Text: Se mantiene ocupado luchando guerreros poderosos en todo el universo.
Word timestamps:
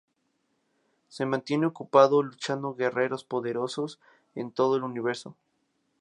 Se 1.09 1.27
mantiene 1.27 1.67
ocupado 1.67 2.23
luchando 2.23 2.73
guerreros 2.73 3.23
poderosos 3.23 3.99
en 4.33 4.51
todo 4.51 4.75
el 4.75 4.81
universo. 4.81 5.37